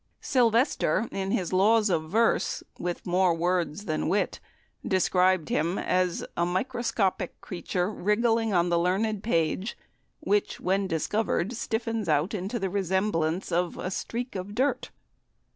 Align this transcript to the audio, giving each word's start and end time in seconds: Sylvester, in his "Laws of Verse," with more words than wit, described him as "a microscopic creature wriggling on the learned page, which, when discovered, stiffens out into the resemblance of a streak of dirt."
Sylvester, 0.19 1.07
in 1.11 1.29
his 1.29 1.53
"Laws 1.53 1.91
of 1.91 2.09
Verse," 2.09 2.63
with 2.79 3.05
more 3.05 3.35
words 3.35 3.85
than 3.85 4.09
wit, 4.09 4.39
described 4.83 5.49
him 5.49 5.77
as 5.77 6.25
"a 6.35 6.43
microscopic 6.43 7.39
creature 7.39 7.87
wriggling 7.87 8.51
on 8.51 8.69
the 8.69 8.79
learned 8.79 9.21
page, 9.21 9.77
which, 10.19 10.59
when 10.59 10.87
discovered, 10.87 11.53
stiffens 11.53 12.09
out 12.09 12.33
into 12.33 12.57
the 12.57 12.71
resemblance 12.71 13.51
of 13.51 13.77
a 13.77 13.91
streak 13.91 14.33
of 14.35 14.55
dirt." 14.55 14.89